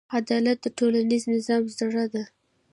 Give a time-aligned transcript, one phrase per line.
[0.17, 2.23] عدالت د ټولنیز نظم زړه دی.